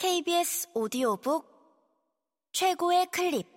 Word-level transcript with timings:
KBS 0.00 0.68
오디오북 0.74 1.44
최고의 2.52 3.06
클립. 3.06 3.48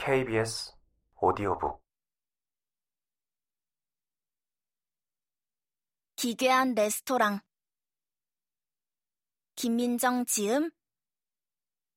KBS 0.00 0.72
오디오북. 1.20 1.82
기괴한 6.16 6.74
레스토랑. 6.74 7.40
김민정 9.54 10.24
지음 10.24 10.70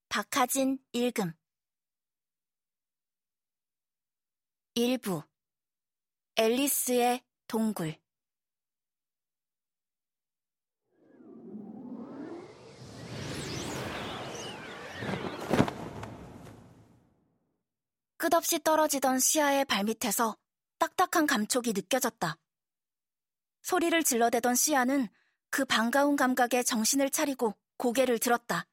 박하진 0.10 0.80
읽음 0.92 1.32
일부 4.76 5.22
앨리스의 6.36 7.22
동굴 7.46 7.96
끝없이 18.18 18.58
떨어지던 18.64 19.20
시아의 19.20 19.66
발밑에서 19.66 20.36
딱딱한 20.80 21.28
감촉이 21.28 21.74
느껴졌다. 21.74 22.36
소리를 23.62 24.04
질러대던 24.04 24.56
시아는 24.56 25.08
그 25.52 25.66
반가운 25.66 26.16
감각에 26.16 26.64
정신을 26.64 27.12
차리고 27.12 27.56
고개를 27.78 28.18
들었다. 28.18 28.66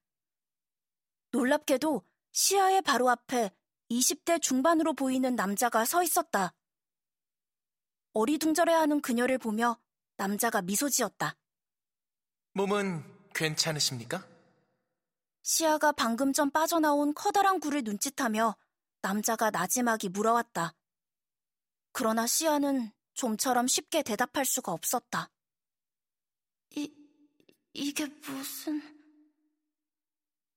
놀랍게도 1.33 2.03
시아의 2.33 2.81
바로 2.81 3.11
앞에 3.11 3.51
20대 3.91 4.41
중반으로 4.41 4.95
보이는 4.95 5.35
남자가 5.35 5.85
서 5.85 6.03
있었다. 6.03 6.55
어리둥절해하는 8.13 9.01
그녀를 9.01 9.39
보며 9.39 9.79
남자가 10.17 10.63
미소 10.63 10.89
지었다. 10.89 11.37
몸은 12.53 13.05
괜찮으십니까? 13.35 14.27
시아가 15.43 15.93
방금 15.93 16.33
전 16.33 16.51
빠져나온 16.51 17.15
커다란 17.15 17.61
굴을 17.61 17.83
눈짓하며 17.83 18.57
남자가 19.03 19.51
나지막이 19.51 20.11
물어왔다. 20.11 20.75
그러나 21.93 22.27
시아는 22.27 22.93
좀처럼 23.15 23.67
쉽게 23.67 24.03
대답할 24.03 24.45
수가 24.45 24.73
없었다. 24.73 25.31
이, 26.77 26.93
이게 27.73 28.07
무슨... 28.07 28.83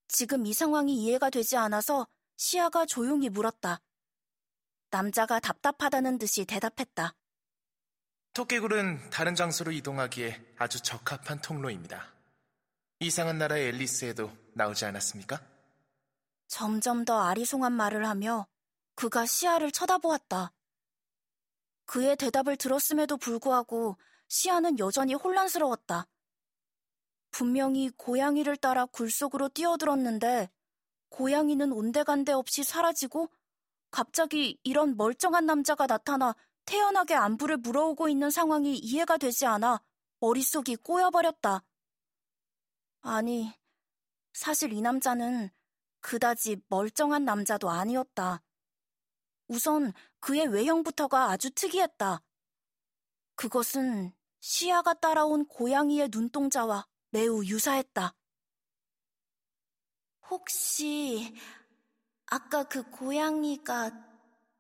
지금 0.07 0.45
이 0.45 0.53
상황이 0.53 0.95
이해가 0.95 1.31
되지 1.31 1.57
않아서 1.57 2.07
시아가 2.35 2.85
조용히 2.85 3.29
물었다. 3.29 3.81
남자가 4.89 5.39
답답하다는 5.39 6.17
듯이 6.17 6.45
대답했다. 6.45 7.15
토끼굴은 8.33 9.09
다른 9.09 9.35
장소로 9.35 9.71
이동하기에 9.71 10.55
아주 10.57 10.81
적합한 10.81 11.41
통로입니다. 11.41 12.13
이상한 12.99 13.37
나라의 13.37 13.67
앨리스에도 13.69 14.31
나오지 14.53 14.85
않았습니까? 14.85 15.41
점점 16.47 17.05
더 17.05 17.19
아리송한 17.21 17.73
말을 17.73 18.07
하며 18.07 18.47
그가 18.95 19.25
시아를 19.25 19.71
쳐다보았다. 19.71 20.51
그의 21.85 22.15
대답을 22.15 22.57
들었음에도 22.57 23.17
불구하고 23.17 23.97
시아는 24.27 24.79
여전히 24.79 25.13
혼란스러웠다. 25.13 26.07
분명히 27.31 27.89
고양이를 27.97 28.57
따라 28.57 28.85
굴 28.85 29.11
속으로 29.11 29.49
뛰어들었는데 29.49 30.49
고양이는 31.13 31.71
온데간데 31.71 32.31
없이 32.31 32.63
사라지고 32.63 33.29
갑자기 33.91 34.57
이런 34.63 34.97
멀쩡한 34.97 35.45
남자가 35.45 35.85
나타나 35.85 36.35
태연하게 36.65 37.13
안부를 37.13 37.57
물어오고 37.57 38.09
있는 38.09 38.31
상황이 38.31 38.75
이해가 38.75 39.17
되지 39.17 39.45
않아 39.45 39.79
머릿속이 40.19 40.77
꼬여버렸다. 40.77 41.63
아니, 43.01 43.53
사실 44.33 44.73
이 44.73 44.81
남자는 44.81 45.51
그다지 45.99 46.57
멀쩡한 46.69 47.25
남자도 47.25 47.69
아니었다. 47.69 48.41
우선 49.47 49.93
그의 50.19 50.47
외형부터가 50.47 51.29
아주 51.29 51.51
특이했다. 51.51 52.21
그것은 53.35 54.13
시야가 54.39 54.95
따라온 54.95 55.45
고양이의 55.45 56.09
눈동자와 56.11 56.87
매우 57.11 57.45
유사했다. 57.45 58.15
혹시 60.33 61.31
아까 62.25 62.63
그 62.63 62.81
고양이가 62.89 63.91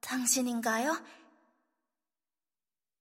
당신인가요? 0.01 1.03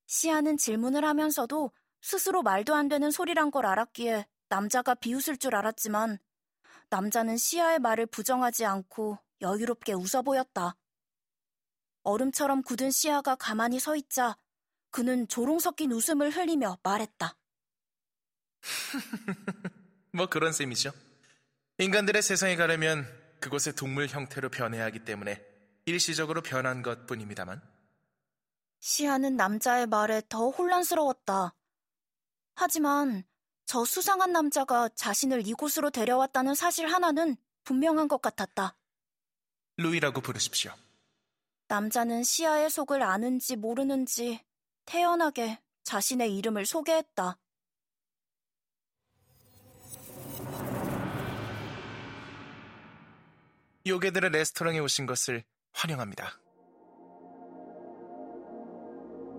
시아는 0.06 0.56
질문을 0.56 1.04
하면서도 1.04 1.70
스스로 2.00 2.42
말도 2.42 2.74
안 2.74 2.88
되는 2.88 3.10
소리란 3.10 3.50
걸 3.50 3.66
알았기에 3.66 4.26
남자가 4.48 4.94
비웃을 4.94 5.36
줄 5.36 5.54
알았지만 5.54 6.18
남자는 6.88 7.36
시아의 7.36 7.78
말을 7.78 8.06
부정하지 8.06 8.64
않고 8.64 9.18
여유롭게 9.42 9.92
웃어 9.92 10.22
보였다. 10.22 10.74
얼음처럼 12.04 12.62
굳은 12.62 12.90
시아가 12.90 13.34
가만히 13.34 13.80
서 13.80 13.96
있자 13.96 14.38
그는 14.90 15.28
조롱 15.28 15.58
섞인 15.58 15.92
웃음을 15.92 16.30
흘리며 16.30 16.78
말했다. 16.82 17.36
뭐 20.12 20.26
그런 20.30 20.54
셈이죠. 20.54 21.11
인간들의 21.82 22.22
세상에 22.22 22.54
가려면 22.54 23.04
그곳의 23.40 23.74
동물 23.74 24.06
형태로 24.06 24.50
변해야 24.50 24.84
하기 24.84 25.00
때문에 25.00 25.44
일시적으로 25.84 26.40
변한 26.40 26.80
것 26.80 27.08
뿐입니다만. 27.08 27.60
시아는 28.78 29.34
남자의 29.34 29.88
말에 29.88 30.22
더 30.28 30.50
혼란스러웠다. 30.50 31.56
하지만 32.54 33.24
저 33.66 33.84
수상한 33.84 34.30
남자가 34.30 34.90
자신을 34.94 35.44
이곳으로 35.44 35.90
데려왔다는 35.90 36.54
사실 36.54 36.86
하나는 36.86 37.36
분명한 37.64 38.06
것 38.06 38.22
같았다. 38.22 38.76
루이라고 39.78 40.20
부르십시오. 40.20 40.72
남자는 41.66 42.22
시아의 42.22 42.70
속을 42.70 43.02
아는지 43.02 43.56
모르는지 43.56 44.44
태연하게 44.84 45.58
자신의 45.82 46.36
이름을 46.36 46.64
소개했다. 46.64 47.38
요괴들의 53.86 54.30
레스토랑에 54.30 54.78
오신 54.78 55.06
것을 55.06 55.44
환영합니다. 55.72 56.38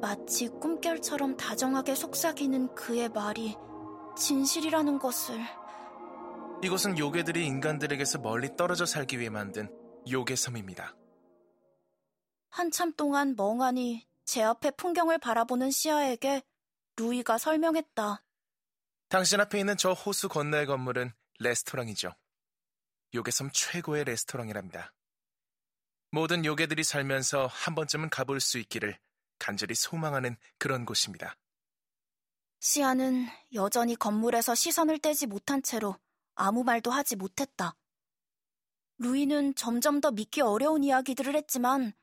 마치 0.01 0.49
꿈결처럼 0.49 1.37
다정하게 1.37 1.95
속삭이는 1.95 2.75
그의 2.75 3.09
말이 3.09 3.55
진실이라는 4.17 4.99
것을. 4.99 5.39
이곳은 6.61 6.97
요괴들이 6.97 7.45
인간들에게서 7.45 8.19
멀리 8.19 8.55
떨어져 8.55 8.85
살기 8.85 9.19
위해 9.19 9.29
만든 9.29 9.69
요괴섬입니다. 10.09 10.95
한참 12.49 12.93
동안 12.93 13.35
멍하니 13.35 14.05
제 14.25 14.43
앞에 14.43 14.71
풍경을 14.71 15.19
바라보는 15.19 15.71
시아에게 15.71 16.41
루이가 16.97 17.37
설명했다. 17.37 18.23
당신 19.09 19.39
앞에 19.39 19.59
있는 19.59 19.77
저 19.77 19.93
호수 19.93 20.27
건너의 20.27 20.65
건물은 20.65 21.11
레스토랑이죠. 21.39 22.13
요괴섬 23.13 23.51
최고의 23.53 24.05
레스토랑이랍니다. 24.05 24.93
모든 26.11 26.45
요괴들이 26.45 26.83
살면서 26.83 27.47
한 27.47 27.75
번쯤은 27.75 28.09
가볼 28.09 28.39
수 28.39 28.57
있기를 28.59 28.97
간절히 29.39 29.75
소망하는 29.75 30.37
그런 30.57 30.85
곳입니다. 30.85 31.35
시아는 32.59 33.27
여전히 33.53 33.95
건물에서 33.95 34.55
시선을 34.55 34.99
떼지 34.99 35.27
못한 35.27 35.61
채로 35.61 35.97
아무 36.35 36.63
말도 36.63 36.91
하지 36.91 37.15
못했다. 37.15 37.75
루이는 38.99 39.55
점점 39.55 39.99
더 39.99 40.11
믿기 40.11 40.41
어려운 40.41 40.83
이야기들을 40.83 41.35
했지만 41.35 41.93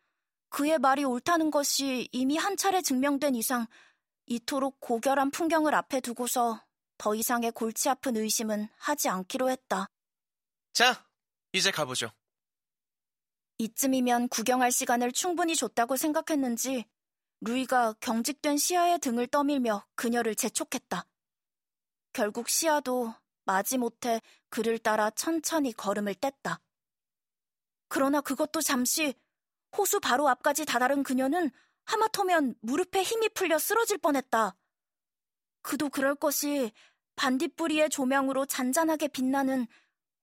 그의 0.50 0.78
말이 0.78 1.04
옳다는 1.04 1.50
것이 1.50 2.08
이미 2.12 2.36
한 2.36 2.56
차례 2.56 2.82
증명된 2.82 3.36
이상 3.36 3.66
이토록 4.26 4.80
고결한 4.80 5.30
풍경을 5.30 5.74
앞에 5.74 6.00
두고서 6.00 6.62
더 6.98 7.14
이상의 7.14 7.52
골치 7.52 7.88
아픈 7.88 8.16
의심은 8.16 8.68
하지 8.76 9.08
않기로 9.08 9.48
했다. 9.48 9.88
자, 10.72 11.06
이제 11.52 11.70
가보죠. 11.70 12.10
이쯤이면 13.58 14.28
구경할 14.28 14.72
시간을 14.72 15.12
충분히 15.12 15.54
줬다고 15.54 15.96
생각했는지 15.96 16.86
루이가 17.42 17.94
경직된 18.00 18.56
시아의 18.56 18.98
등을 19.00 19.26
떠밀며 19.26 19.86
그녀를 19.94 20.34
재촉했다. 20.34 21.06
결국 22.12 22.48
시아도 22.48 23.14
마지못해 23.44 24.20
그를 24.48 24.78
따라 24.78 25.10
천천히 25.10 25.72
걸음을 25.72 26.14
뗐다. 26.14 26.60
그러나 27.88 28.20
그것도 28.20 28.60
잠시 28.60 29.14
호수 29.76 30.00
바로 30.00 30.28
앞까지 30.28 30.64
다다른 30.64 31.02
그녀는 31.02 31.50
하마터면 31.84 32.54
무릎에 32.60 33.02
힘이 33.02 33.28
풀려 33.30 33.58
쓰러질 33.58 33.98
뻔했다. 33.98 34.56
그도 35.62 35.88
그럴 35.88 36.14
것이 36.14 36.72
반딧불이의 37.16 37.90
조명으로 37.90 38.46
잔잔하게 38.46 39.08
빛나는 39.08 39.66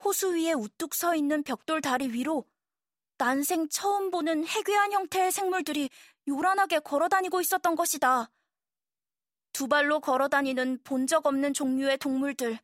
호수 0.03 0.35
위에 0.35 0.53
우뚝 0.53 0.93
서 0.93 1.15
있는 1.15 1.43
벽돌 1.43 1.81
다리 1.81 2.07
위로 2.09 2.45
난생 3.17 3.69
처음 3.69 4.11
보는 4.11 4.45
해괴한 4.45 4.91
형태의 4.93 5.31
생물들이 5.31 5.89
요란하게 6.27 6.79
걸어 6.79 7.07
다니고 7.09 7.41
있었던 7.41 7.75
것이다. 7.75 8.29
두 9.53 9.67
발로 9.67 9.99
걸어 9.99 10.27
다니는 10.27 10.79
본 10.83 11.07
적 11.07 11.25
없는 11.25 11.53
종류의 11.53 11.97
동물들. 11.97 12.59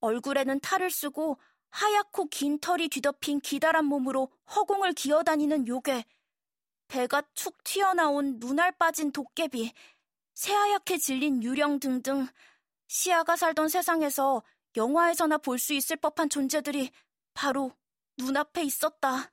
얼굴에는 0.00 0.60
탈을 0.60 0.90
쓰고 0.90 1.38
하얗고 1.70 2.26
긴 2.28 2.58
털이 2.58 2.88
뒤덮인 2.88 3.40
기다란 3.40 3.84
몸으로 3.84 4.30
허공을 4.54 4.94
기어 4.94 5.22
다니는 5.22 5.66
요괴. 5.66 6.04
배가 6.88 7.22
툭 7.34 7.62
튀어나온 7.64 8.38
눈알 8.38 8.72
빠진 8.78 9.12
도깨비. 9.12 9.72
새하얗게 10.34 10.98
질린 10.98 11.42
유령 11.42 11.80
등등 11.80 12.28
시아가 12.86 13.36
살던 13.36 13.68
세상에서 13.68 14.42
영화에서나 14.76 15.38
볼 15.38 15.58
수 15.58 15.72
있을 15.72 15.96
법한 15.96 16.28
존재들이 16.28 16.90
바로 17.34 17.72
눈앞에 18.18 18.62
있었다. 18.62 19.32